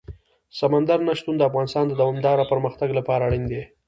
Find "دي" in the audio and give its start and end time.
3.51-3.61